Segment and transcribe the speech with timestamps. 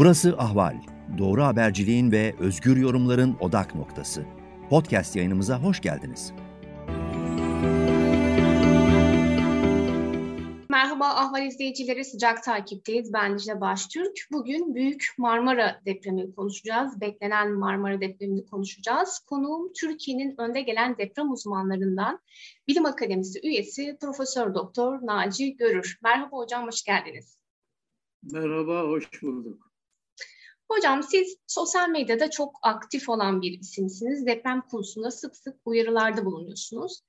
[0.00, 0.76] Burası Ahval.
[1.18, 4.24] Doğru haberciliğin ve özgür yorumların odak noktası.
[4.70, 6.32] Podcast yayınımıza hoş geldiniz.
[10.68, 13.12] Merhaba Ahval izleyicileri, sıcak takipteyiz.
[13.12, 14.18] Ben Dicle Baştürk.
[14.32, 17.00] Bugün Büyük Marmara depremini konuşacağız.
[17.00, 19.18] Beklenen Marmara depremini konuşacağız.
[19.18, 22.20] Konuğum Türkiye'nin önde gelen deprem uzmanlarından
[22.68, 25.98] Bilim Akademisi üyesi Profesör Doktor Naci Görür.
[26.02, 27.36] Merhaba hocam, hoş geldiniz.
[28.22, 29.69] Merhaba, hoş bulduk.
[30.70, 34.26] Hocam siz sosyal medyada çok aktif olan bir isimsiniz.
[34.26, 37.02] Deprem konusunda sık sık uyarılarda bulunuyorsunuz.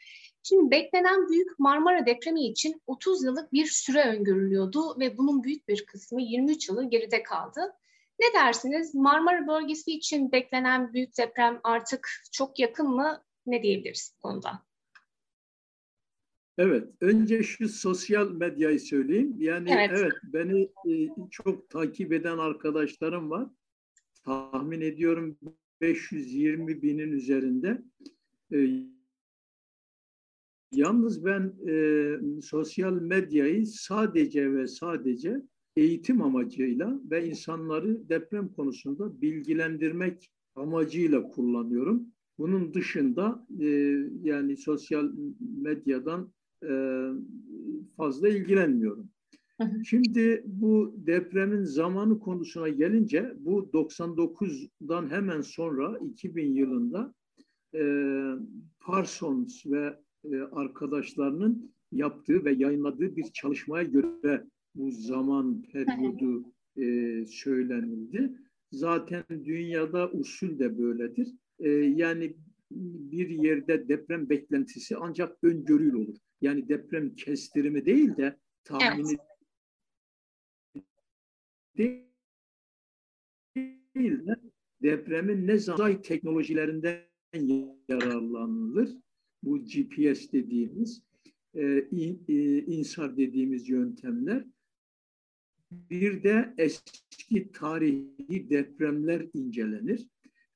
[0.44, 5.86] Şimdi beklenen büyük Marmara depremi için 30 yıllık bir süre öngörülüyordu ve bunun büyük bir
[5.86, 7.74] kısmı 23 yılı geride kaldı.
[8.20, 8.96] Ne dersiniz?
[8.96, 13.24] Marmara bölgesi için beklenen büyük deprem artık çok yakın mı?
[13.46, 14.71] Ne diyebiliriz bu konuda?
[16.64, 19.36] Evet, önce şu sosyal medyayı söyleyeyim.
[19.40, 23.50] Yani evet, evet beni e, çok takip eden arkadaşlarım var.
[24.24, 25.38] Tahmin ediyorum
[25.82, 27.82] 520 binin üzerinde.
[28.54, 28.70] E,
[30.72, 35.42] yalnız ben e, sosyal medyayı sadece ve sadece
[35.76, 42.08] eğitim amacıyla ve insanları deprem konusunda bilgilendirmek amacıyla kullanıyorum.
[42.38, 43.68] Bunun dışında e,
[44.24, 46.34] yani sosyal medyadan
[47.98, 49.10] fazla ilgilenmiyorum.
[49.86, 57.14] Şimdi bu depremin zamanı konusuna gelince bu 99'dan hemen sonra 2000 yılında
[57.76, 57.84] e,
[58.80, 64.46] Parsons ve e, arkadaşlarının yaptığı ve yayınladığı bir çalışmaya göre
[64.76, 66.44] bu zaman periyodu
[66.78, 68.32] e, söylenildi.
[68.72, 71.28] Zaten dünyada usul de böyledir.
[71.60, 72.36] E, yani
[73.12, 79.18] bir yerde deprem beklentisi ancak öngörüyle olur yani deprem kestirimi değil de tahmini
[81.76, 82.06] evet.
[83.96, 84.36] değil de
[84.82, 87.02] depremin ne zaman teknolojilerinden
[87.90, 88.90] yararlanılır.
[89.44, 91.04] Bu GPS dediğimiz,
[91.54, 91.88] e,
[92.28, 94.46] e, insar dediğimiz yöntemler.
[95.72, 100.08] Bir de eski tarihi depremler incelenir.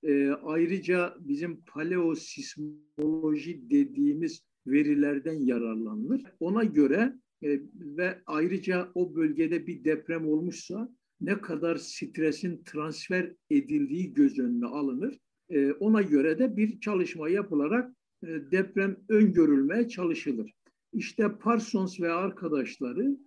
[0.03, 6.23] E, ayrıca bizim paleosismoloji dediğimiz verilerden yararlanılır.
[6.39, 10.89] Ona göre e, ve ayrıca o bölgede bir deprem olmuşsa
[11.21, 15.19] ne kadar stresin transfer edildiği göz önüne alınır.
[15.49, 20.53] E, ona göre de bir çalışma yapılarak e, deprem öngörülmeye çalışılır.
[20.93, 23.17] İşte Parsons ve arkadaşları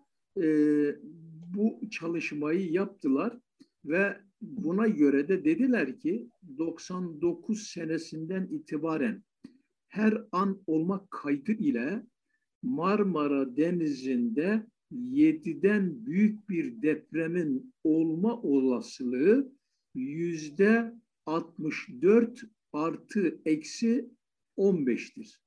[0.42, 0.46] e,
[1.54, 3.38] bu çalışmayı yaptılar
[3.84, 6.28] ve buna göre de dediler ki
[6.58, 9.22] 99 senesinden itibaren
[9.88, 12.06] her an olmak kaydı ile
[12.62, 19.52] Marmara Denizi'nde 7'den büyük bir depremin olma olasılığı
[19.94, 20.94] yüzde
[21.26, 24.10] 64 artı eksi
[24.58, 25.38] 15'tir.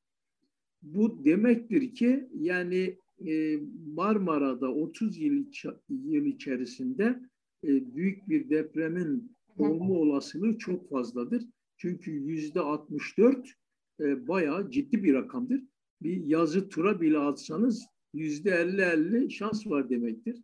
[0.81, 2.97] Bu demektir ki yani
[3.27, 3.59] e,
[3.93, 5.45] Marmara'da 30 yıl,
[5.89, 7.19] yıl içerisinde
[7.63, 11.43] e, büyük bir depremin olma olasılığı çok fazladır.
[11.77, 13.53] Çünkü yüzde 64
[14.01, 15.63] e, bayağı ciddi bir rakamdır.
[16.01, 20.41] Bir yazı tura bile atsanız yüzde elli elli şans var demektir.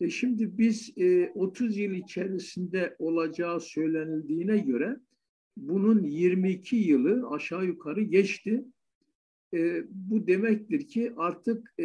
[0.00, 4.96] E şimdi biz e, 30 yıl içerisinde olacağı söylenildiğine göre
[5.56, 8.64] bunun 22 yılı aşağı yukarı geçti.
[9.54, 11.84] E, bu demektir ki artık e,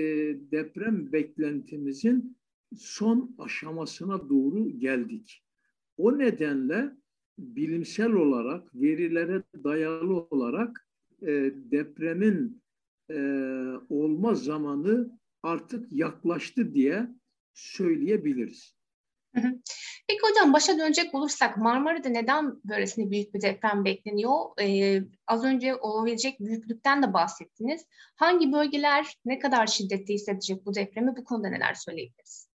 [0.51, 2.37] deprem beklentimizin
[2.77, 5.43] son aşamasına doğru geldik.
[5.97, 6.91] O nedenle
[7.39, 10.87] bilimsel olarak, verilere dayalı olarak
[11.27, 12.63] e, depremin
[13.09, 13.17] e,
[13.89, 17.07] olma zamanı artık yaklaştı diye
[17.53, 18.75] söyleyebiliriz.
[20.07, 24.61] Peki hocam başa dönecek olursak Marmara'da neden böylesine büyük bir deprem bekleniyor?
[24.61, 27.85] Ee, az önce olabilecek büyüklükten de bahsettiniz.
[28.15, 31.15] Hangi bölgeler ne kadar şiddetli hissedecek bu depremi?
[31.17, 32.49] Bu konuda neler söyleyebiliriz?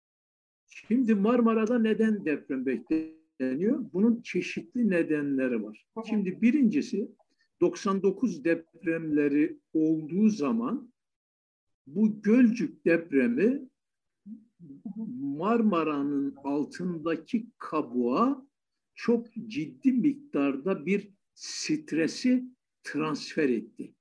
[0.67, 3.85] Şimdi Marmara'da neden deprem bekleniyor?
[3.93, 5.87] Bunun çeşitli nedenleri var.
[6.09, 7.11] Şimdi birincisi
[7.61, 10.93] 99 depremleri olduğu zaman
[11.87, 13.69] bu Gölcük depremi
[15.19, 18.47] Marmara'nın altındaki kabuğa
[18.95, 22.43] çok ciddi miktarda bir stresi
[22.83, 23.93] transfer etti.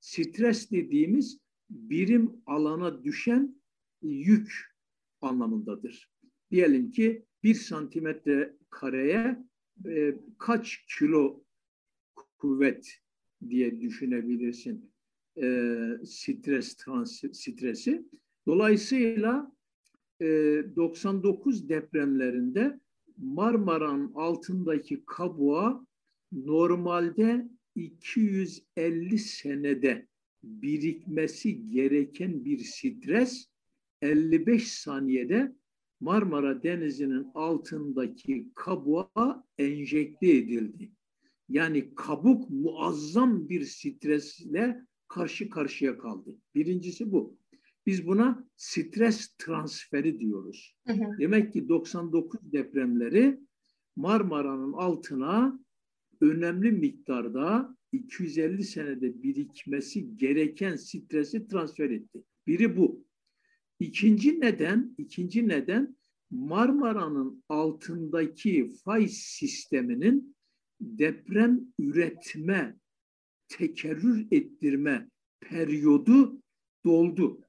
[0.00, 1.40] Stres dediğimiz
[1.70, 3.60] birim alana düşen
[4.02, 4.76] yük
[5.20, 6.10] anlamındadır.
[6.50, 9.44] Diyelim ki bir santimetre kareye
[9.86, 11.44] e, kaç kilo
[12.40, 13.00] kuvvet
[13.48, 14.90] diye düşünebilirsin
[15.36, 15.46] e,
[16.04, 18.04] stres trans, stresi.
[18.46, 19.52] Dolayısıyla
[20.20, 20.26] e,
[20.76, 22.80] 99 depremlerinde
[23.16, 25.86] Marmara'nın altındaki kabuğa
[26.32, 30.06] normalde 250 senede
[30.42, 33.46] birikmesi gereken bir stres
[34.02, 35.52] 55 saniyede
[36.00, 40.90] Marmara Denizi'nin altındaki kabuğa enjekte edildi.
[41.50, 46.36] Yani kabuk muazzam bir stresle karşı karşıya kaldı.
[46.54, 47.38] Birincisi bu.
[47.86, 50.76] Biz buna stres transferi diyoruz.
[50.86, 51.18] Hı hı.
[51.18, 53.40] Demek ki 99 depremleri
[53.96, 55.60] Marmara'nın altına
[56.20, 62.22] önemli miktarda 250 senede birikmesi gereken stresi transfer etti.
[62.46, 63.04] Biri bu.
[63.80, 65.96] İkinci neden, ikinci neden
[66.30, 70.36] Marmara'nın altındaki fay sisteminin
[70.80, 72.76] deprem üretme,
[73.48, 75.10] tekerrür ettirme
[75.40, 76.42] periyodu
[76.84, 77.40] doldu.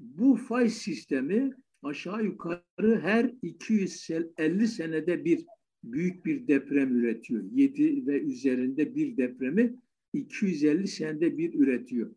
[0.00, 1.50] Bu fay sistemi
[1.82, 5.46] aşağı yukarı her 250 senede bir
[5.84, 7.44] büyük bir deprem üretiyor.
[7.52, 9.76] 7 ve üzerinde bir depremi
[10.12, 12.14] 250 senede bir üretiyor.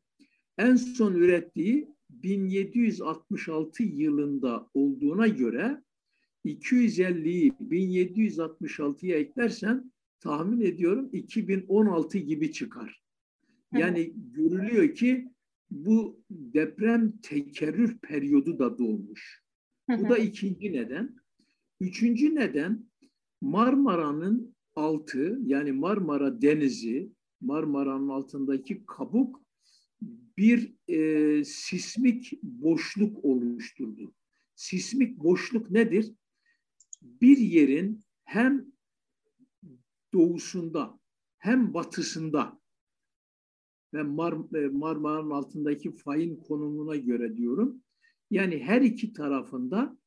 [0.57, 5.81] En son ürettiği 1766 yılında olduğuna göre
[6.45, 9.91] 250'yi 1766'ya eklersen
[10.25, 13.01] tahmin ediyorum 2016 gibi çıkar.
[13.73, 15.29] Yani görülüyor ki
[15.71, 19.43] bu deprem tekerrür periyodu da doğmuş.
[19.89, 21.15] Bu da ikinci neden.
[21.79, 22.85] Üçüncü neden
[23.41, 27.11] Marmara'nın altı yani Marmara Denizi,
[27.41, 29.41] Marmara'nın altındaki kabuk
[30.37, 34.13] bir e, sismik boşluk oluşturdu.
[34.55, 36.13] Sismik boşluk nedir?
[37.01, 38.74] Bir yerin hem
[40.15, 40.99] doğusunda
[41.37, 42.59] hem batısında
[43.93, 47.81] ve Mar e, Marmara'nın altındaki fayın konumuna göre diyorum.
[48.31, 49.97] Yani her iki tarafında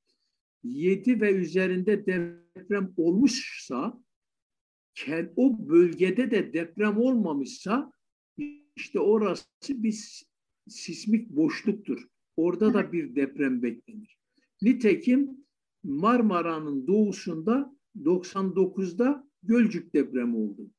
[0.62, 4.02] 7 ve üzerinde deprem olmuşsa
[5.36, 7.92] o bölgede de deprem olmamışsa
[8.76, 10.24] işte orası bir
[10.68, 12.08] sismik boşluktur.
[12.36, 14.18] Orada da bir deprem beklenir.
[14.62, 15.30] Nitekim
[15.84, 20.70] Marmara'nın doğusunda 99'da Gölcük depremi oldu.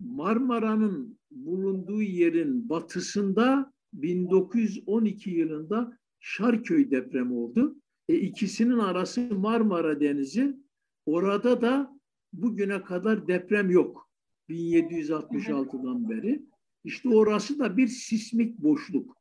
[0.00, 7.76] Marmara'nın bulunduğu yerin batısında 1912 yılında Şarköy depremi oldu.
[8.08, 10.56] E, ikisinin arası Marmara Denizi.
[11.06, 11.98] Orada da
[12.32, 14.10] bugüne kadar deprem yok.
[14.48, 16.46] 1766'dan beri.
[16.84, 19.16] İşte orası da bir sismik boşluk.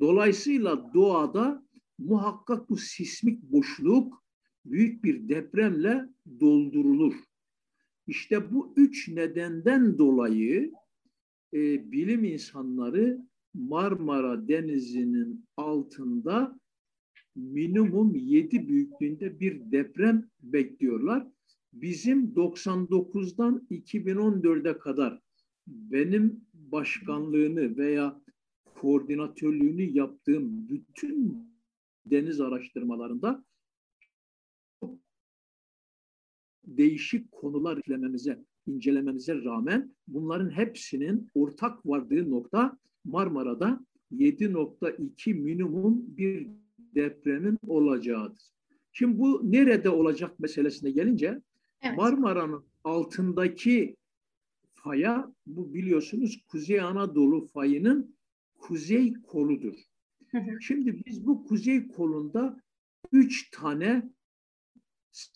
[0.00, 1.66] Dolayısıyla doğada
[1.98, 4.24] muhakkak bu sismik boşluk
[4.64, 6.08] büyük bir depremle
[6.40, 7.14] doldurulur.
[8.06, 10.72] İşte bu üç nedenden dolayı
[11.54, 13.18] e, bilim insanları
[13.54, 16.60] Marmara Denizi'nin altında
[17.36, 21.26] minimum 7 büyüklüğünde bir deprem bekliyorlar.
[21.72, 25.20] Bizim 99'dan 2014'e kadar
[25.66, 28.20] benim başkanlığını veya
[28.74, 31.38] koordinatörlüğünü yaptığım bütün
[32.06, 33.44] deniz araştırmalarında
[36.76, 43.80] değişik konular incelememize, incelememize rağmen bunların hepsinin ortak vardığı nokta Marmara'da
[44.12, 46.48] 7.2 minimum bir
[46.94, 48.42] depremin olacağıdır.
[48.92, 51.42] Şimdi bu nerede olacak meselesine gelince
[51.82, 51.96] evet.
[51.96, 53.96] Marmara'nın altındaki
[54.74, 58.16] faya bu biliyorsunuz Kuzey Anadolu fayının
[58.58, 59.74] kuzey koludur.
[60.60, 62.60] Şimdi biz bu kuzey kolunda
[63.12, 64.10] üç tane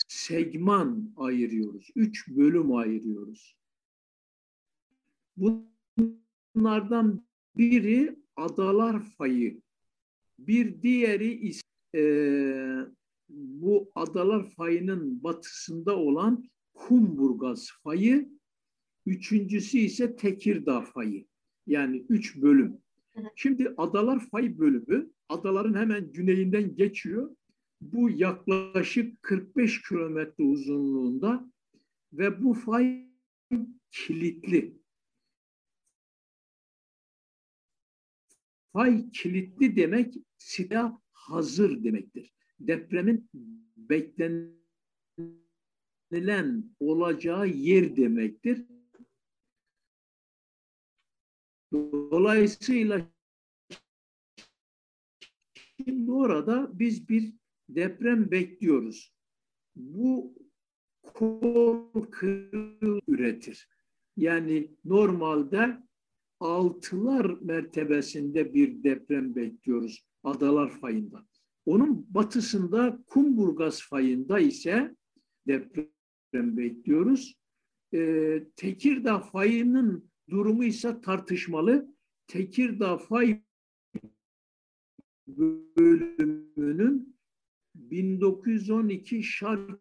[0.08, 1.90] segman ayırıyoruz.
[1.94, 3.56] Üç bölüm ayırıyoruz.
[6.56, 9.60] Bunlardan biri adalar fayı.
[10.38, 11.52] Bir diğeri
[11.94, 12.02] e,
[13.28, 16.44] bu adalar fayının batısında olan
[16.74, 18.28] Kumburgaz fayı.
[19.06, 21.26] Üçüncüsü ise Tekirdağ fayı.
[21.66, 22.78] Yani üç bölüm.
[23.36, 27.36] Şimdi adalar fay bölümü adaların hemen güneyinden geçiyor
[27.80, 31.52] bu yaklaşık 45 kilometre uzunluğunda
[32.12, 33.08] ve bu fay
[33.90, 34.78] kilitli.
[38.72, 42.32] Fay kilitli demek silah hazır demektir.
[42.60, 43.30] Depremin
[43.76, 44.54] beklenilen
[46.80, 48.66] olacağı yer demektir.
[51.72, 53.08] Dolayısıyla
[55.84, 57.34] şimdi orada biz bir
[57.68, 59.14] deprem bekliyoruz.
[59.76, 60.34] Bu
[61.02, 63.68] kol kırıl üretir.
[64.16, 65.78] Yani normalde
[66.40, 71.26] altılar mertebesinde bir deprem bekliyoruz adalar fayında.
[71.66, 74.96] Onun batısında Kumburgaz fayında ise
[75.46, 77.38] deprem bekliyoruz.
[77.94, 81.94] Ee, Tekirdağ fayının durumu ise tartışmalı.
[82.26, 83.42] Tekirdağ fay
[85.76, 87.17] bölümünün
[87.78, 89.78] 1912 Şarköy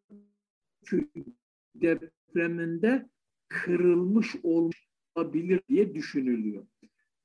[1.75, 3.09] depreminde
[3.47, 6.67] kırılmış olabilir diye düşünülüyor.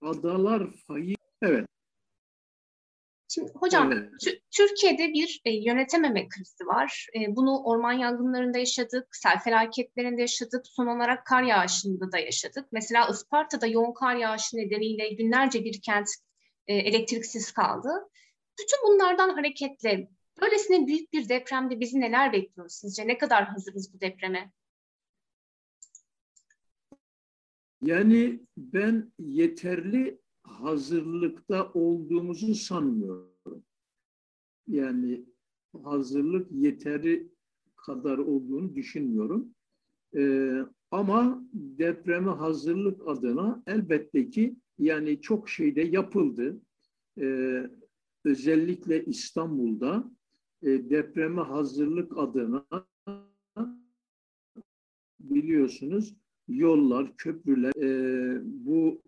[0.01, 1.67] adalar fayı evet
[3.37, 4.09] Şimdi hocam evet.
[4.51, 7.07] Türkiye'de bir e, yönetememe krizi var.
[7.15, 12.65] E, bunu orman yangınlarında yaşadık, sel felaketlerinde yaşadık, son olarak kar yağışında da yaşadık.
[12.71, 16.09] Mesela Isparta'da yoğun kar yağışı nedeniyle günlerce bir kent
[16.67, 17.89] e, elektriksiz kaldı.
[18.59, 20.09] Bütün bunlardan hareketle
[20.41, 23.07] böylesine büyük bir depremde bizi neler bekliyor sizce?
[23.07, 24.51] Ne kadar hazırız bu depreme?
[27.81, 33.63] Yani ben yeterli hazırlıkta olduğumuzu sanmıyorum.
[34.67, 35.25] Yani
[35.83, 37.27] hazırlık yeteri
[37.75, 39.49] kadar olduğunu düşünmüyorum.
[40.15, 40.59] Ee,
[40.91, 46.61] ama depreme hazırlık adına elbette ki yani çok şeyde yapıldı.
[47.19, 47.69] Ee,
[48.25, 50.11] özellikle İstanbul'da
[50.61, 52.65] e, depreme hazırlık adına
[55.19, 56.15] biliyorsunuz
[56.47, 59.01] yollar, köprüler, e, bu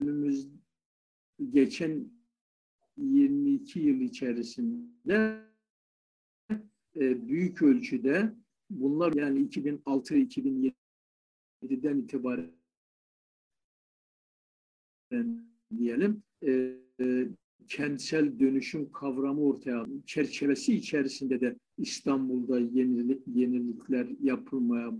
[0.00, 0.48] önümüz
[1.50, 2.10] geçen
[2.96, 5.44] 22 yıl içerisinde
[6.96, 8.34] e, büyük ölçüde
[8.70, 12.50] bunlar yani 2006-2007'den itibaren
[15.78, 17.28] diyelim e, e,
[17.68, 24.94] kentsel dönüşüm kavramı ortaya çerçevesi içerisinde de İstanbul'da yenilik, yenilikler yapılmaya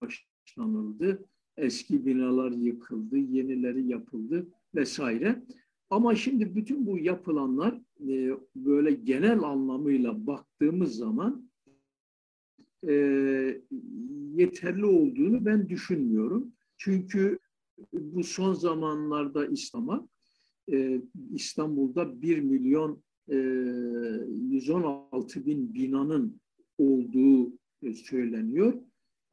[0.00, 1.24] başlanıldı.
[1.56, 5.42] Eski binalar yıkıldı, yenileri yapıldı vesaire.
[5.90, 11.50] Ama şimdi bütün bu yapılanlar e, böyle genel anlamıyla baktığımız zaman
[12.88, 12.92] e,
[14.34, 16.52] yeterli olduğunu ben düşünmüyorum.
[16.76, 17.38] Çünkü
[17.92, 20.08] bu son zamanlarda İslam'a
[20.72, 21.00] e,
[21.32, 26.40] İstanbul'da 1 milyon e, 116 bin binanın
[26.78, 28.74] olduğu e, söyleniyor.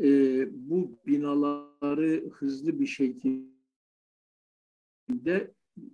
[0.01, 0.09] E,
[0.53, 3.51] bu binaları hızlı bir şekilde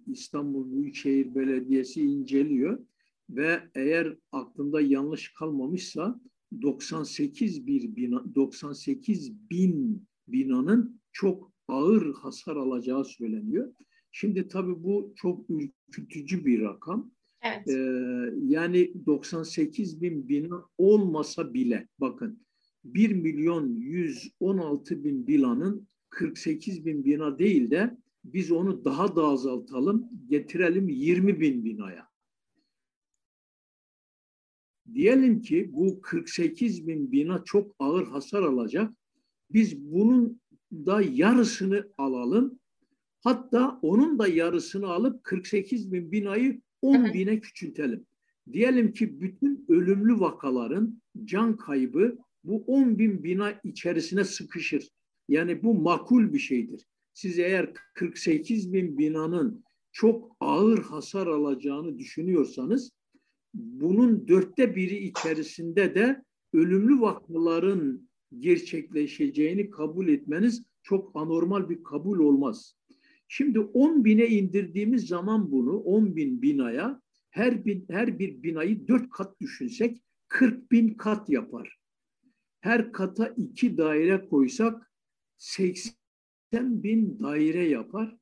[0.07, 2.79] İstanbul Büyükşehir Belediyesi inceliyor
[3.29, 6.21] ve eğer aklında yanlış kalmamışsa
[6.61, 13.73] 98 bir bina 98 bin binanın çok ağır hasar alacağı söyleniyor.
[14.11, 17.11] Şimdi tabii bu çok ürkütücü bir rakam.
[17.41, 17.67] Evet.
[17.67, 22.46] Ee, yani 98 bin bina olmasa bile bakın
[22.93, 30.09] 1 milyon 116 bin binanın 48 bin bina değil de biz onu daha da azaltalım
[30.29, 32.07] getirelim 20 bin binaya.
[34.93, 38.93] Diyelim ki bu 48 bin bina çok ağır hasar alacak.
[39.51, 40.41] Biz bunun
[40.71, 42.59] da yarısını alalım
[43.27, 48.05] Hatta onun da yarısını alıp 48 bin binayı 10 bine küçültelim.
[48.53, 52.17] Diyelim ki bütün ölümlü vakaların can kaybı
[52.47, 54.89] bu 10 bin bina içerisine sıkışır.
[55.29, 56.85] Yani bu makul bir şeydir.
[57.13, 62.91] Siz eğer 48 bin binanın çok ağır hasar alacağını düşünüyorsanız
[63.53, 66.23] bunun dörtte biri içerisinde de
[66.53, 72.75] ölümlü vakaların gerçekleşeceğini kabul etmeniz çok anormal bir kabul olmaz.
[73.27, 79.09] Şimdi 10 bine indirdiğimiz zaman bunu 10 bin binaya her, bin, her bir binayı 4
[79.09, 81.77] kat düşünsek 40 bin kat yapar.
[82.67, 84.91] Her kata iki daire koysak
[85.37, 85.93] 80
[86.53, 88.17] bin daire yapar.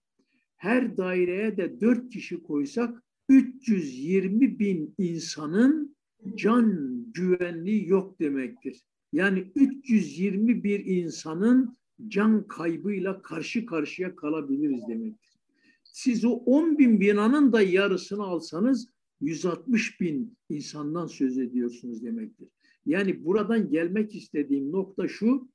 [0.55, 5.95] Her daireye de 4 kişi koysak 320 bin insanın
[6.35, 8.85] can güvenliği yok demektir.
[9.13, 15.39] Yani 320 bir insanın can kaybıyla karşı karşıya kalabiliriz demektir.
[15.83, 18.89] Siz o 10 bin binanın da yarısını alsanız
[19.21, 22.49] 160 bin insandan söz ediyorsunuz demektir.
[22.85, 25.49] Yani buradan gelmek istediğim nokta şu,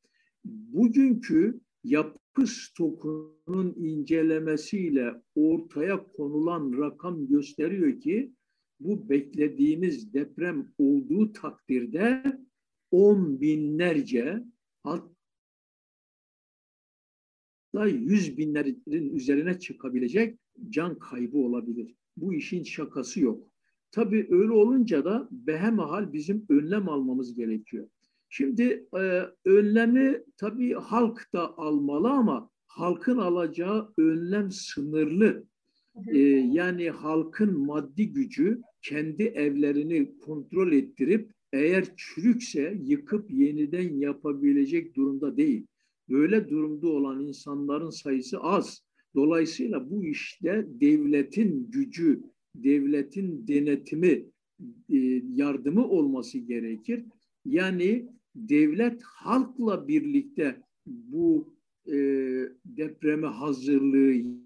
[0.44, 8.32] bugünkü yapı stokunun incelemesiyle ortaya konulan rakam gösteriyor ki
[8.80, 12.22] bu beklediğiniz deprem olduğu takdirde
[12.90, 14.44] on binlerce
[14.82, 15.10] hatta
[17.86, 20.38] yüz binlerin üzerine çıkabilecek
[20.70, 21.94] can kaybı olabilir.
[22.16, 23.49] Bu işin şakası yok.
[23.92, 27.88] Tabii öyle olunca da behemahal bizim önlem almamız gerekiyor.
[28.28, 35.44] Şimdi e, önlemi tabii halk da almalı ama halkın alacağı önlem sınırlı.
[36.08, 36.18] Ee,
[36.52, 45.66] yani halkın maddi gücü kendi evlerini kontrol ettirip eğer çürükse yıkıp yeniden yapabilecek durumda değil.
[46.08, 48.82] Böyle durumda olan insanların sayısı az.
[49.14, 52.22] Dolayısıyla bu işte devletin gücü,
[52.54, 54.26] devletin denetimi,
[54.88, 54.96] e,
[55.34, 57.04] yardımı olması gerekir.
[57.44, 61.54] Yani devlet halkla birlikte bu
[61.86, 61.94] e,
[62.64, 64.40] depreme hazırlığı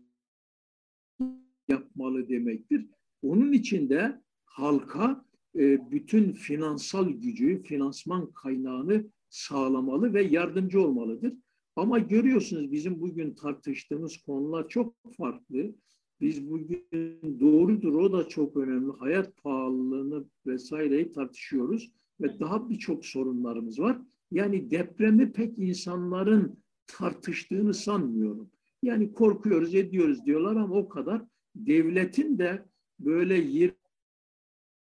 [1.69, 2.87] yapmalı demektir.
[3.23, 5.25] Onun için de halka
[5.59, 11.33] e, bütün finansal gücü, finansman kaynağını sağlamalı ve yardımcı olmalıdır.
[11.77, 15.75] Ama görüyorsunuz bizim bugün tartıştığımız konular çok farklı.
[16.21, 18.93] Biz bugün doğrudur o da çok önemli.
[18.93, 23.99] Hayat pahalılığını vesaireyi tartışıyoruz ve daha birçok sorunlarımız var.
[24.31, 28.51] Yani depremi pek insanların tartıştığını sanmıyorum.
[28.83, 31.23] Yani korkuyoruz, ediyoruz diyorlar ama o kadar.
[31.55, 32.65] Devletin de
[33.01, 33.35] böyle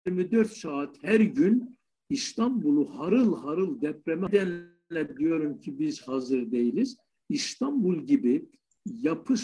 [0.06, 1.78] 24 saat her gün
[2.11, 6.97] İstanbul'u harıl harıl depreme nedenle diyorum ki biz hazır değiliz.
[7.28, 8.49] İstanbul gibi
[8.87, 9.37] yapı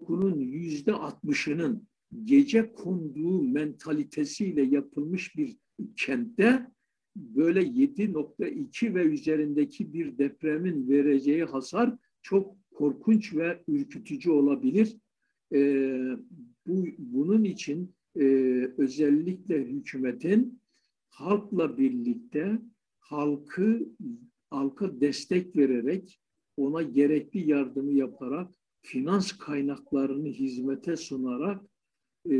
[0.00, 1.86] stokunun yüzde altmışının
[2.24, 5.56] gece konduğu mentalitesiyle yapılmış bir
[5.96, 6.66] kentte
[7.16, 14.96] böyle 7.2 ve üzerindeki bir depremin vereceği hasar çok korkunç ve ürkütücü olabilir.
[15.54, 16.16] Ee,
[16.66, 18.24] bu bunun için e,
[18.78, 20.60] özellikle hükümetin
[21.08, 22.58] halkla birlikte
[22.98, 23.88] halkı
[24.50, 26.20] halka destek vererek
[26.56, 31.62] ona gerekli yardımı yaparak finans kaynaklarını hizmete sunarak
[32.26, 32.30] e,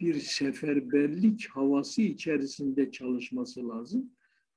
[0.00, 4.10] bir seferberlik havası içerisinde çalışması lazım.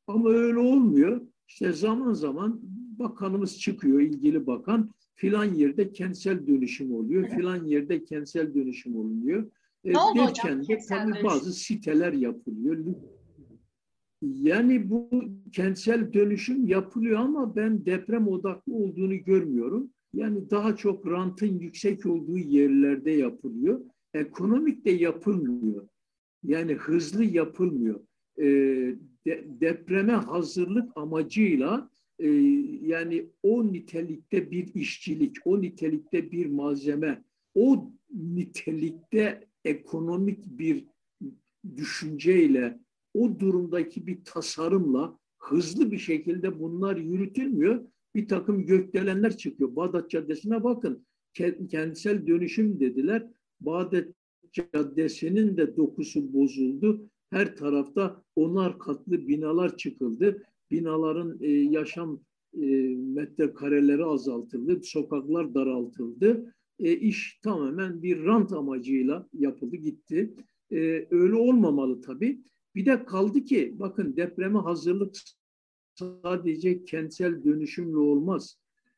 [0.08, 1.22] Ama öyle olmuyor.
[1.48, 2.60] İşte zaman zaman
[3.00, 9.52] bakanımız çıkıyor, ilgili bakan filan yerde kentsel dönüşüm oluyor, filan yerde kentsel dönüşüm oluyor.
[9.84, 10.68] Ne oldu derken hocam?
[10.68, 12.86] De, tabii bazı siteler yapılıyor.
[14.22, 15.10] Yani bu
[15.52, 19.90] kentsel dönüşüm yapılıyor ama ben deprem odaklı olduğunu görmüyorum.
[20.14, 23.82] Yani daha çok rantın yüksek olduğu yerlerde yapılıyor.
[24.14, 25.88] Ekonomik de yapılmıyor.
[26.44, 28.00] Yani hızlı yapılmıyor.
[28.38, 28.46] E,
[29.26, 32.30] de, depreme hazırlık amacıyla e,
[32.82, 37.24] yani o nitelikte bir işçilik, o nitelikte bir malzeme,
[37.56, 40.86] o nitelikte ekonomik bir
[41.78, 42.80] düşünceyle,
[43.14, 47.86] o durumdaki bir tasarımla hızlı bir şekilde bunlar yürütülmüyor.
[48.16, 49.76] Bir takım gökdelenler çıkıyor.
[49.76, 51.06] Bağdat Caddesi'ne bakın.
[51.70, 53.28] Kentsel dönüşüm dediler.
[53.62, 54.08] Bağdat
[54.52, 57.10] Caddesi'nin de dokusu bozuldu.
[57.30, 60.44] Her tarafta onar katlı binalar çıkıldı.
[60.72, 62.20] Binaların e, yaşam
[62.54, 64.80] e, metrekareleri azaltıldı.
[64.84, 70.34] Sokaklar daraltıldı e, iş tamamen bir rant amacıyla yapıldı gitti.
[70.72, 72.42] E, öyle olmamalı tabii.
[72.76, 75.16] Bir de kaldı ki bakın depreme hazırlık
[75.96, 78.58] sadece kentsel dönüşümle olmaz.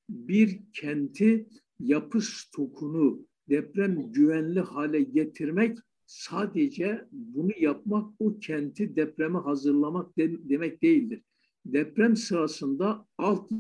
[0.10, 1.48] Bir kenti
[1.80, 10.84] yapı stokunu deprem güvenli hale getirmek sadece bunu yapmak o kenti depreme hazırlamak de, demek
[10.84, 11.22] değildir.
[11.66, 13.52] Deprem sırasında alt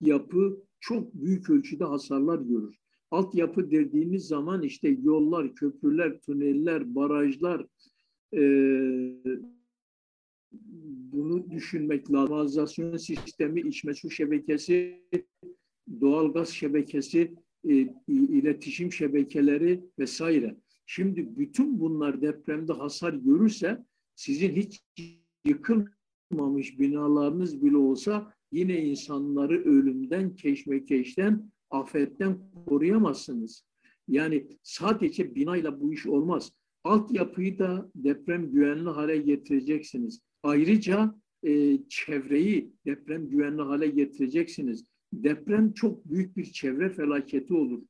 [0.00, 2.78] yapı çok büyük ölçüde hasarlar görür
[3.10, 7.66] altyapı dediğimiz zaman işte yollar, köprüler, tüneller, barajlar
[8.34, 8.40] e,
[11.12, 12.28] bunu düşünmek lazım.
[12.28, 15.02] Kanalizasyon sistemi, içme su şebekesi,
[16.00, 17.34] doğalgaz şebekesi,
[17.68, 17.74] e,
[18.08, 20.56] iletişim şebekeleri vesaire.
[20.86, 23.84] Şimdi bütün bunlar depremde hasar görürse
[24.14, 24.82] sizin hiç
[25.44, 33.64] yıkılmamış binalarınız bile olsa yine insanları ölümden, keşmekeşten afetten koruyamazsınız.
[34.08, 36.52] Yani sadece binayla bu iş olmaz.
[36.84, 40.20] Altyapıyı da deprem güvenli hale getireceksiniz.
[40.42, 44.84] Ayrıca e, çevreyi deprem güvenli hale getireceksiniz.
[45.12, 47.82] Deprem çok büyük bir çevre felaketi olur.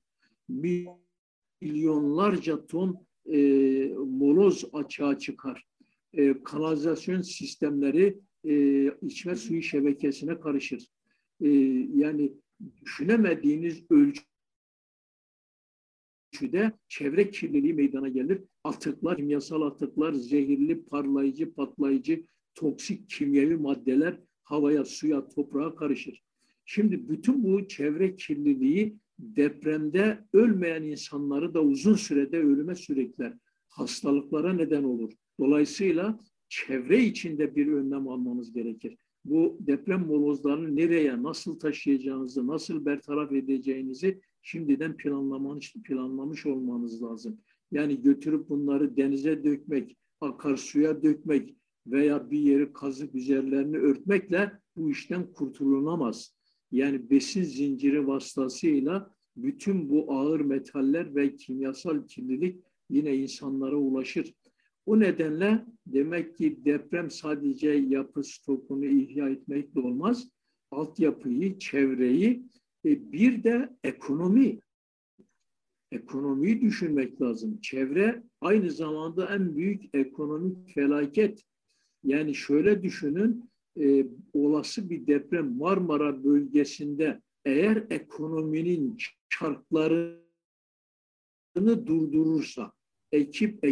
[1.63, 3.39] Milyonlarca ton e,
[3.97, 5.65] moloz açığa çıkar.
[6.13, 10.87] E, kanalizasyon sistemleri e, içme suyu şebekesine karışır.
[11.41, 11.49] E,
[11.95, 12.33] yani
[12.85, 14.23] düşünemediğiniz ölçüde
[16.89, 18.43] çevre kirliliği meydana gelir.
[18.65, 22.25] Atıklar, kimyasal atıklar, zehirli, parlayıcı, patlayıcı,
[22.59, 26.23] toksik kimyevi maddeler havaya, suya, toprağa karışır.
[26.65, 33.35] Şimdi bütün bu çevre kirliliği depremde ölmeyen insanları da uzun sürede ölüme sürükler.
[33.69, 35.13] Hastalıklara neden olur.
[35.41, 38.97] Dolayısıyla çevre içinde bir önlem almamız gerekir.
[39.25, 47.39] Bu deprem molozlarını nereye, nasıl taşıyacağınızı, nasıl bertaraf edeceğinizi şimdiden planlamış, planlamış olmanız lazım.
[47.73, 51.58] Yani götürüp bunları denize dökmek, akarsuya dökmek
[51.91, 56.35] veya bir yeri kazıp üzerlerini örtmekle bu işten kurtulunamaz.
[56.73, 64.35] Yani besin zinciri vasıtasıyla bütün bu ağır metaller ve kimyasal kirlilik yine insanlara ulaşır.
[64.87, 70.29] O nedenle demek ki deprem sadece yapı stokunu ihya etmekle olmaz.
[70.71, 72.45] Altyapıyı, çevreyi,
[72.85, 74.61] e, bir de ekonomi.
[75.93, 77.61] Ekonomiyi düşünmek lazım.
[77.61, 81.45] Çevre aynı zamanda en büyük ekonomik felaket.
[82.05, 88.97] Yani şöyle düşünün, e, olası bir deprem Marmara bölgesinde eğer ekonominin
[89.29, 90.19] çarklarını
[91.87, 92.73] durdurursa,
[93.13, 93.65] ekip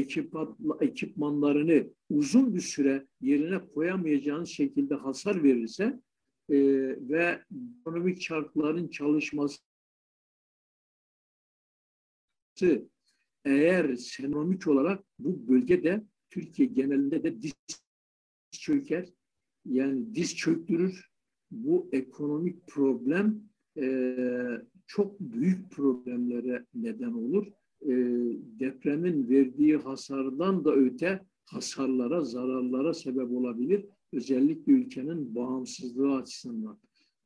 [0.80, 6.00] ekipmanlarını uzun bir süre yerine koyamayacağınız şekilde hasar verirse
[6.48, 6.56] e,
[7.08, 7.42] ve
[7.80, 9.58] ekonomik çarkların çalışması
[13.44, 17.52] eğer senomik olarak bu bölgede Türkiye genelinde de diz
[18.66, 19.09] çöker
[19.64, 21.07] yani diz çöktürür.
[21.50, 23.40] Bu ekonomik problem
[23.79, 24.16] e,
[24.87, 27.46] çok büyük problemlere neden olur.
[27.83, 27.92] E,
[28.61, 33.87] depremin verdiği hasardan da öte hasarlara, zararlara sebep olabilir.
[34.12, 36.79] Özellikle ülkenin bağımsızlığı açısından.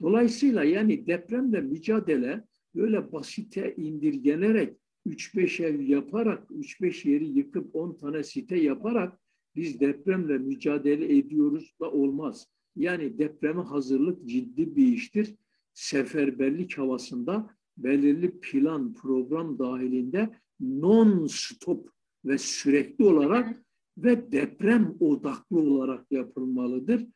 [0.02, 4.76] Dolayısıyla yani depremle mücadele böyle basite indirgenerek
[5.06, 9.19] 3-5 ev yaparak, 3-5 yeri yıkıp 10 tane site yaparak
[9.56, 12.46] biz depremle mücadele ediyoruz da olmaz.
[12.76, 15.34] Yani depreme hazırlık ciddi bir iştir.
[15.74, 21.90] Seferberlik havasında belirli plan, program dahilinde non-stop
[22.24, 23.64] ve sürekli olarak
[23.98, 27.06] ve deprem odaklı olarak yapılmalıdır.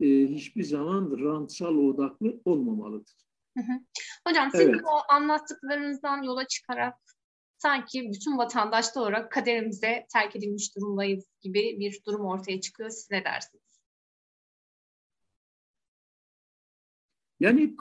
[0.00, 3.14] Ee, hiçbir zaman rantsal odaklı olmamalıdır.
[4.28, 4.80] Hocam sizin evet.
[4.84, 6.94] o anlattıklarınızdan yola çıkarak
[7.62, 12.90] sanki bütün vatandaşlar olarak kaderimize terk edilmiş durumdayız gibi bir durum ortaya çıkıyor.
[12.90, 13.62] Siz ne dersiniz?
[17.40, 17.76] Yani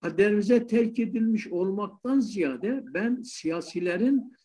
[0.00, 4.36] kaderimize terk edilmiş olmaktan ziyade ben siyasilerin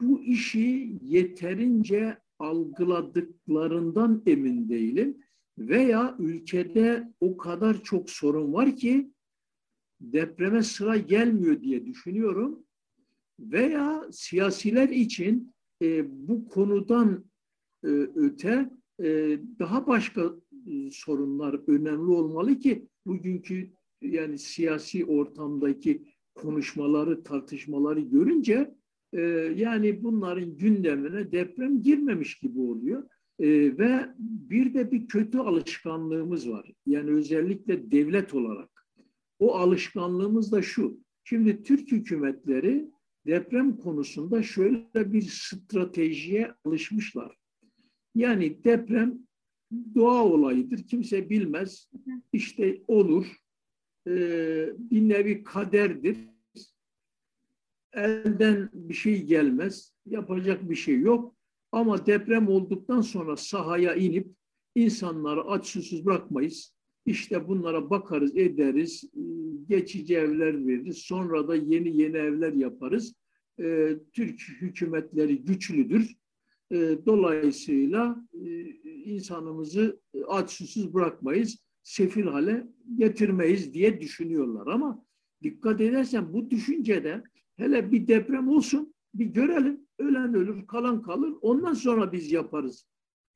[0.00, 5.24] bu işi yeterince algıladıklarından emin değilim.
[5.58, 9.12] Veya ülkede o kadar çok sorun var ki
[10.00, 12.63] depreme sıra gelmiyor diye düşünüyorum.
[13.38, 17.24] Veya siyasiler için e, bu konudan
[17.84, 18.70] e, öte
[19.02, 20.34] e, daha başka
[20.66, 23.70] e, sorunlar önemli olmalı ki bugünkü
[24.02, 28.74] yani siyasi ortamdaki konuşmaları, tartışmaları görünce
[29.12, 29.20] e,
[29.56, 33.04] yani bunların gündemine deprem girmemiş gibi oluyor.
[33.38, 36.72] E, ve bir de bir kötü alışkanlığımız var.
[36.86, 38.86] Yani özellikle devlet olarak.
[39.38, 40.98] O alışkanlığımız da şu.
[41.24, 42.90] Şimdi Türk hükümetleri
[43.26, 47.36] deprem konusunda şöyle bir stratejiye alışmışlar.
[48.14, 49.18] Yani deprem
[49.94, 50.86] doğa olayıdır.
[50.86, 51.90] Kimse bilmez.
[52.32, 53.36] İşte olur.
[54.06, 56.18] Ee, bir nevi kaderdir.
[57.92, 59.94] Elden bir şey gelmez.
[60.06, 61.34] Yapacak bir şey yok.
[61.72, 64.28] Ama deprem olduktan sonra sahaya inip
[64.74, 66.73] insanları aç susuz bırakmayız.
[67.06, 69.04] İşte bunlara bakarız, ederiz,
[69.68, 70.98] geçici evler veririz.
[70.98, 73.14] Sonra da yeni yeni evler yaparız.
[73.60, 76.16] Ee, Türk hükümetleri güçlüdür.
[76.72, 78.60] Ee, dolayısıyla e,
[79.04, 84.66] insanımızı aç susuz bırakmayız, sefil hale getirmeyiz diye düşünüyorlar.
[84.66, 85.04] Ama
[85.42, 87.22] dikkat edersen bu düşüncede
[87.56, 89.84] hele bir deprem olsun, bir görelim.
[89.98, 91.34] Ölen ölür, kalan kalır.
[91.40, 92.86] Ondan sonra biz yaparız.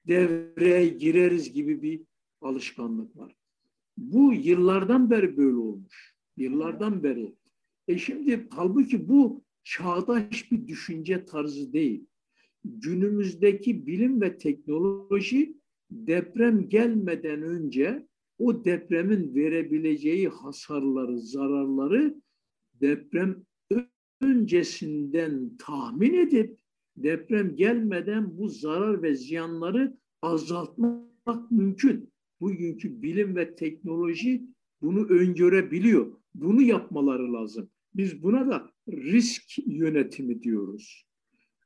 [0.07, 2.00] Devreye gireriz gibi bir
[2.40, 3.38] alışkanlık var.
[3.98, 6.14] Bu yıllardan beri böyle olmuş.
[6.37, 7.34] Yıllardan beri.
[7.88, 12.06] E şimdi halbuki bu çağdaş bir düşünce tarzı değil.
[12.64, 15.56] Günümüzdeki bilim ve teknoloji
[15.90, 18.06] deprem gelmeden önce
[18.38, 22.14] o depremin verebileceği hasarları, zararları
[22.80, 23.44] deprem
[24.20, 26.58] öncesinden tahmin edip
[26.96, 32.11] deprem gelmeden bu zarar ve ziyanları azaltmak mümkün.
[32.40, 34.42] Bugünkü bilim ve teknoloji
[34.83, 36.12] bunu öngörebiliyor.
[36.35, 37.70] Bunu yapmaları lazım.
[37.94, 41.07] Biz buna da risk yönetimi diyoruz.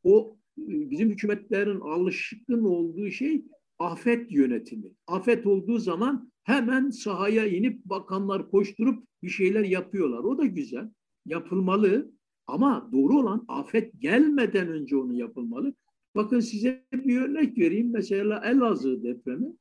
[0.05, 3.45] O e, bizim hükümetlerin alışkın olduğu şey
[3.79, 4.91] afet yönetimi.
[5.07, 10.19] Afet olduğu zaman hemen sahaya inip bakanlar koşturup bir şeyler yapıyorlar.
[10.19, 10.91] O da güzel.
[11.27, 12.13] Yapılmalı
[12.47, 15.75] ama doğru olan afet gelmeden önce onu yapılmalı.
[16.15, 17.93] Bakın size bir örnek vereyim.
[17.93, 19.53] Mesela Elazığ depremi.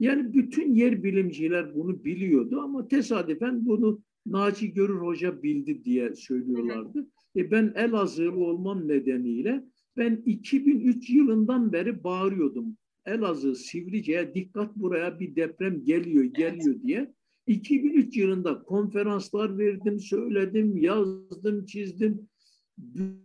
[0.00, 7.06] Yani bütün yer bilimciler bunu biliyordu ama tesadüfen bunu Naci Görür Hoca bildi diye söylüyorlardı.
[7.36, 9.64] E ben Elazığlı olmam nedeniyle
[9.96, 12.76] ben 2003 yılından beri bağırıyordum.
[13.06, 17.12] Elazığ, Sivrice'ye dikkat buraya bir deprem geliyor, geliyor diye.
[17.46, 22.28] 2003 yılında konferanslar verdim, söyledim, yazdım, çizdim.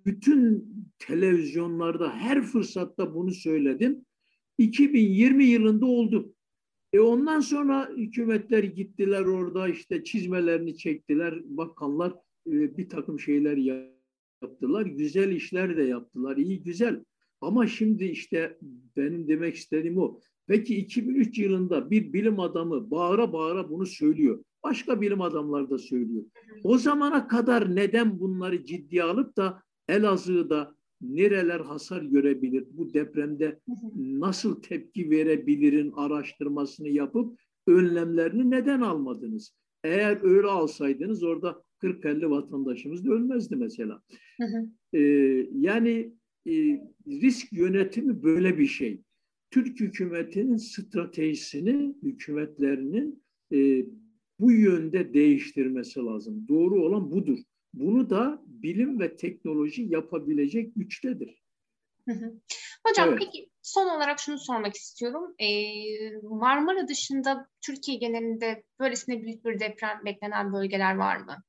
[0.06, 0.68] Bütün
[1.00, 4.06] televizyonlarda her fırsatta bunu söyledim.
[4.58, 6.35] 2020 yılında oldu.
[6.96, 11.42] E ondan sonra hükümetler gittiler orada işte çizmelerini çektiler.
[11.46, 12.12] Bakanlar
[12.48, 13.58] e, bir takım şeyler
[14.42, 14.86] yaptılar.
[14.86, 16.38] Güzel işler de yaptılar.
[16.38, 17.04] İyi güzel.
[17.42, 18.58] Ama şimdi işte
[18.98, 20.20] benim demek istediğim o.
[20.48, 24.44] Peki 2003 yılında bir bilim adamı bağıra bağıra bunu söylüyor.
[24.64, 26.24] Başka bilim adamları da söylüyor.
[26.64, 30.76] O zamana kadar neden bunları ciddiye alıp da Elazığ'da
[31.10, 33.60] nereler hasar görebilir, bu depremde
[33.96, 39.54] nasıl tepki verebilirin araştırmasını yapıp önlemlerini neden almadınız?
[39.84, 44.02] Eğer öyle alsaydınız orada 40-50 vatandaşımız da ölmezdi mesela.
[44.94, 45.00] Ee,
[45.52, 46.14] yani
[46.48, 46.52] e,
[47.08, 49.02] risk yönetimi böyle bir şey.
[49.52, 53.86] Türk hükümetinin stratejisini, hükümetlerinin e,
[54.40, 56.46] bu yönde değiştirmesi lazım.
[56.48, 57.40] Doğru olan budur.
[57.76, 61.44] Bunu da bilim ve teknoloji yapabilecek güçtedir.
[62.88, 63.20] Hocam evet.
[63.20, 65.36] peki son olarak şunu sormak istiyorum.
[65.40, 71.44] Ee, Marmara dışında Türkiye genelinde böylesine büyük bir deprem beklenen bölgeler var mı?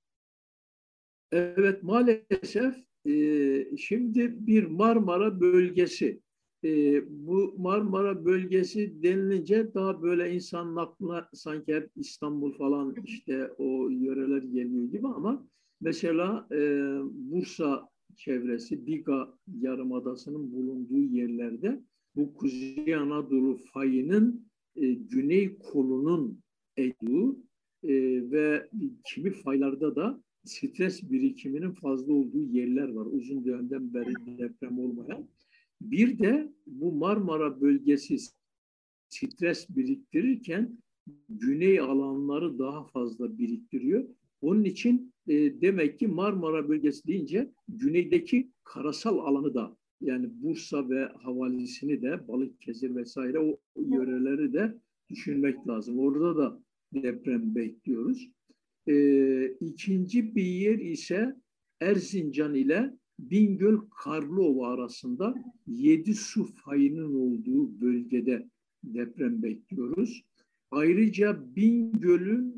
[1.33, 6.21] Evet maalesef e, şimdi bir Marmara bölgesi
[6.65, 13.89] e, bu Marmara bölgesi denilince daha böyle insanın aklına sanki hep İstanbul falan işte o
[13.89, 15.47] yöreler geliyor gibi ama
[15.81, 16.57] Mesela e,
[17.13, 21.81] Bursa çevresi Biga Yarımadası'nın bulunduğu yerlerde
[22.17, 26.41] bu Kuzey Anadolu fayının e, güney kolunun
[26.77, 27.39] eduğu
[27.83, 27.93] e,
[28.31, 28.69] ve
[29.05, 33.07] kimi faylarda da stres birikiminin fazla olduğu yerler var.
[33.07, 35.29] Uzun dönemden beri deprem olmayan.
[35.81, 38.17] Bir de bu Marmara bölgesi
[39.09, 40.79] stres biriktirirken
[41.29, 44.05] güney alanları daha fazla biriktiriyor.
[44.41, 51.05] Onun için e, demek ki Marmara bölgesi deyince güneydeki karasal alanı da yani Bursa ve
[51.05, 54.75] havalisini de Balıkesir vesaire o yöreleri de
[55.11, 55.99] düşünmek lazım.
[55.99, 56.61] Orada da
[56.95, 58.31] deprem bekliyoruz.
[58.89, 61.37] E, ikinci bir yer ise
[61.81, 65.35] Erzincan ile Bingöl Karlova arasında
[65.67, 68.49] yedi su fayının olduğu bölgede
[68.85, 70.25] deprem bekliyoruz.
[70.71, 72.56] Ayrıca Bingöl'ün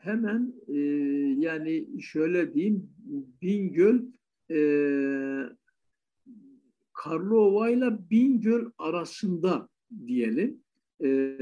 [0.00, 0.78] hemen e,
[1.38, 2.90] yani şöyle diyeyim
[3.42, 3.98] Bingöl
[4.50, 4.60] e,
[6.92, 9.68] Karlova ile Bingöl arasında
[10.06, 10.60] diyelim
[11.02, 11.36] e,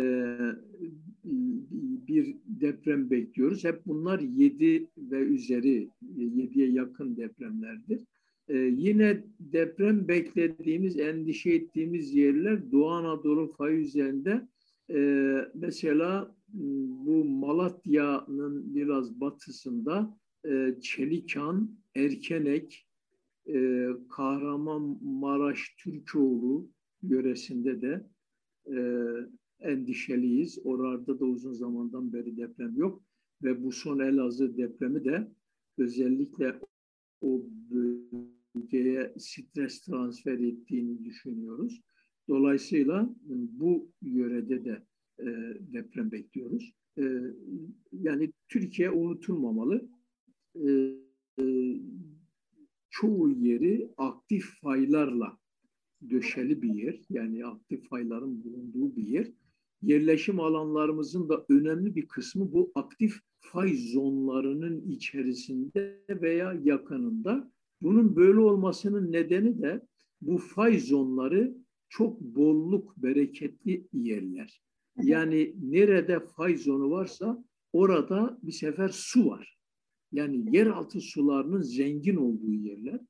[2.09, 3.64] bir deprem bekliyoruz.
[3.64, 8.05] Hep bunlar yedi ve üzeri, yediye yakın depremlerdir.
[8.49, 14.49] Ee, yine deprem beklediğimiz, endişe ettiğimiz yerler Doğu Anadolu fay üzerinde.
[14.90, 22.87] Ee, mesela bu Malatya'nın biraz batısında e, Çelikan, Erkenek,
[23.47, 26.69] e, Kahramanmaraş, Türkoğlu
[27.03, 28.07] yöresinde de
[28.67, 28.81] e,
[29.61, 30.59] endişeliyiz.
[30.65, 33.03] Oralarda da uzun zamandan beri deprem yok.
[33.43, 35.29] Ve bu son Elazığ depremi de
[35.79, 36.61] özellikle
[37.21, 41.83] o bölgeye stres transfer ettiğini düşünüyoruz.
[42.29, 44.83] Dolayısıyla bu yörede de
[45.20, 45.26] e,
[45.72, 46.72] deprem bekliyoruz.
[46.98, 47.02] E,
[47.92, 49.88] yani Türkiye unutulmamalı.
[50.54, 50.70] E,
[51.40, 51.76] e,
[52.90, 55.38] çoğu yeri aktif faylarla
[56.11, 57.00] döşeli bir yer.
[57.11, 59.33] Yani aktif fayların bulunduğu bir yer.
[59.83, 67.52] Yerleşim alanlarımızın da önemli bir kısmı bu aktif fay zonlarının içerisinde veya yakınında.
[67.83, 69.87] Bunun böyle olmasının nedeni de
[70.20, 71.57] bu fay zonları
[71.88, 74.62] çok bolluk, bereketli yerler.
[75.03, 79.59] Yani nerede fay zonu varsa orada bir sefer su var.
[80.13, 83.01] Yani yeraltı sularının zengin olduğu yerler,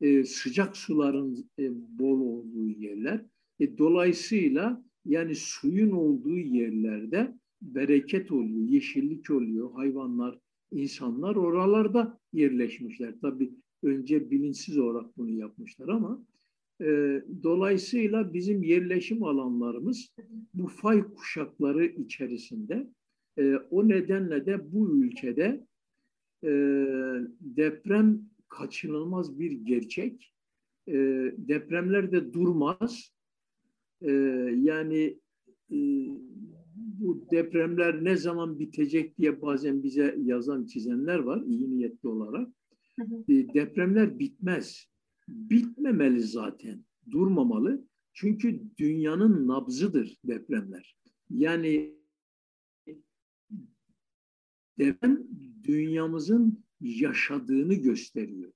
[0.00, 3.26] e, sıcak suların e, bol olduğu yerler.
[3.60, 10.38] E, dolayısıyla yani suyun olduğu yerlerde bereket oluyor, yeşillik oluyor, hayvanlar,
[10.72, 13.14] insanlar oralarda yerleşmişler.
[13.20, 13.52] Tabii
[13.82, 16.26] önce bilinçsiz olarak bunu yapmışlar ama
[16.80, 20.08] e, dolayısıyla bizim yerleşim alanlarımız
[20.54, 22.86] bu fay kuşakları içerisinde.
[23.38, 25.66] E, o nedenle de bu ülkede
[26.44, 26.50] e,
[27.40, 30.34] deprem kaçınılmaz bir gerçek.
[30.88, 30.94] E,
[31.38, 33.12] depremler de durmaz.
[34.02, 34.12] E,
[34.62, 35.18] yani
[35.70, 35.78] e,
[36.76, 42.48] bu depremler ne zaman bitecek diye bazen bize yazan çizenler var iyi niyetli olarak.
[43.28, 44.93] E, depremler bitmez.
[45.28, 46.84] Bitmemeli zaten.
[47.10, 47.84] Durmamalı.
[48.12, 50.96] Çünkü dünyanın nabzıdır depremler.
[51.30, 51.94] Yani
[54.78, 55.26] deprem
[55.64, 58.52] dünyamızın yaşadığını gösteriyor.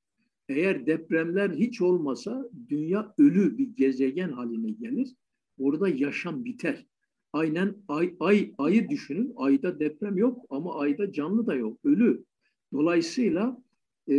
[0.48, 5.14] Eğer depremler hiç olmasa dünya ölü bir gezegen haline gelir.
[5.59, 6.87] Orada yaşam biter.
[7.33, 9.33] Aynen ay, ay ayı düşünün.
[9.37, 11.78] Ayda deprem yok ama ayda canlı da yok.
[11.85, 12.24] Ölü.
[12.72, 13.62] Dolayısıyla
[14.11, 14.14] e,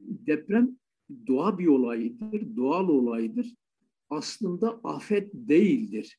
[0.00, 0.76] deprem
[1.26, 3.54] doğa bir olaydır, doğal olaydır.
[4.10, 6.18] Aslında afet değildir.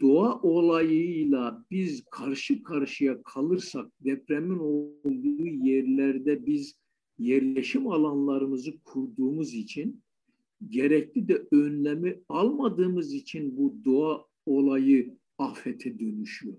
[0.00, 6.74] Doğa olayıyla biz karşı karşıya kalırsak depremin olduğu yerlerde biz
[7.18, 10.02] yerleşim alanlarımızı kurduğumuz için
[10.68, 16.56] gerekli de önlemi almadığımız için bu doğa olayı afete dönüşüyor.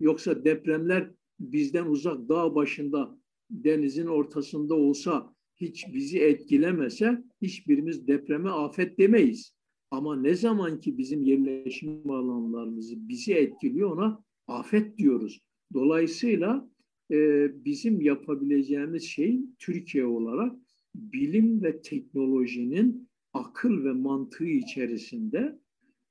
[0.00, 3.18] Yoksa depremler bizden uzak dağ başında
[3.50, 9.54] denizin ortasında olsa hiç bizi etkilemese hiçbirimiz depreme afet demeyiz.
[9.90, 15.40] Ama ne zaman ki bizim yerleşim alanlarımızı bizi etkiliyor ona afet diyoruz.
[15.74, 16.70] Dolayısıyla
[17.10, 20.56] e, bizim yapabileceğimiz şey Türkiye olarak
[20.94, 25.58] bilim ve teknolojinin akıl ve mantığı içerisinde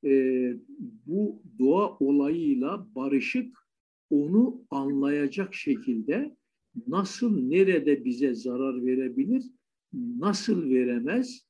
[0.06, 0.12] e,
[1.08, 3.58] bu doğa olayıyla barışık
[4.10, 6.36] onu anlayacak şekilde
[6.88, 9.44] nasıl nerede bize zarar verebilir,
[9.94, 11.46] nasıl veremez,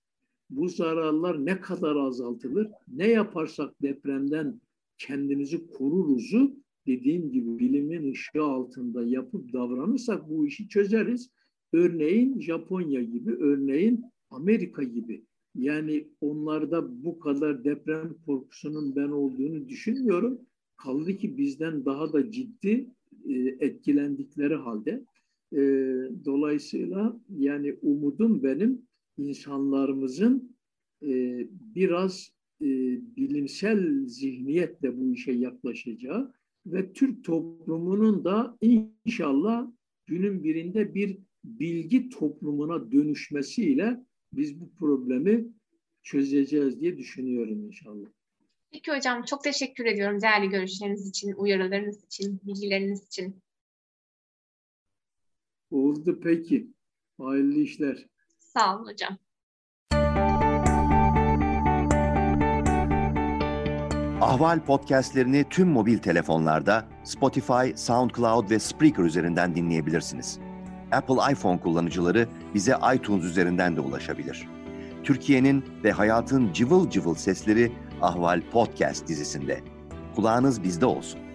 [0.50, 4.62] bu zararlar ne kadar azaltılır, ne yaparsak depremden
[4.98, 6.56] kendimizi koruruzu
[6.88, 11.30] dediğim gibi bilimin ışığı altında yapıp davranırsak bu işi çözeriz.
[11.74, 15.26] Örneğin Japonya gibi, örneğin Amerika gibi.
[15.56, 20.40] Yani onlarda bu kadar deprem korkusunun ben olduğunu düşünmüyorum.
[20.78, 22.90] Kaldı ki bizden daha da ciddi
[23.30, 25.06] e, etkilendikleri halde.
[25.54, 25.60] E,
[26.26, 28.82] dolayısıyla yani umudum benim
[29.18, 30.56] insanlarımızın
[31.04, 32.68] e, biraz e,
[33.16, 36.34] bilimsel zihniyetle bu işe yaklaşacağı
[36.66, 39.72] ve Türk toplumunun da inşallah
[40.08, 45.48] günün birinde bir bilgi toplumuna dönüşmesiyle biz bu problemi
[46.04, 48.08] çözeceğiz diye düşünüyorum inşallah.
[48.72, 53.36] Peki hocam çok teşekkür ediyorum değerli görüşleriniz için, uyarılarınız için, bilgileriniz için.
[55.72, 56.74] Oldu peki.
[57.18, 58.08] Hayırlı işler.
[58.40, 59.18] Sağ olun hocam.
[64.22, 70.40] Ahval podcastlerini tüm mobil telefonlarda Spotify, SoundCloud ve Spreaker üzerinden dinleyebilirsiniz.
[70.92, 74.48] Apple iPhone kullanıcıları bize iTunes üzerinden de ulaşabilir.
[75.04, 79.62] Türkiye'nin ve hayatın cıvıl cıvıl sesleri Ahval Podcast dizisinde.
[80.16, 81.31] Kulağınız bizde olsun.